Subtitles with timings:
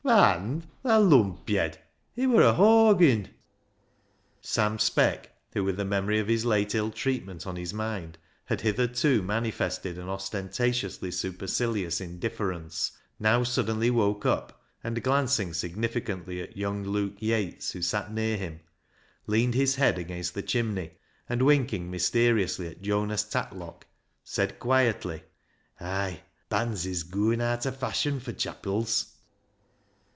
[0.11, 0.67] "Band?
[0.83, 1.77] thaa lumpyed;
[2.15, 3.29] it wur a horgin."
[4.41, 8.61] Sam Speck, who, with the memory of his late ill treatment on his mind, had
[8.61, 16.57] hitherto mani fested an ostentatiously supercilious indifference, now suddenly woke up, and glancing significantly at
[16.57, 18.59] young Luke Yates, who sat near him,
[19.27, 20.93] leaned his head against the chimney,
[21.29, 23.85] and winking mysteriously at Jonas Tatlock,
[24.23, 25.21] said quietly
[25.79, 26.21] —"Ay!
[26.49, 29.05] bands is gooin' aat o' fashion fur chapils."